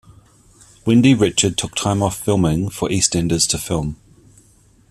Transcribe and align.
Wendy 0.83 1.13
Richard 1.13 1.59
took 1.59 1.75
time 1.75 2.01
off 2.01 2.17
filming 2.25 2.69
for 2.69 2.89
"EastEnders" 2.89 3.47
to 3.49 3.59
film. 3.59 3.97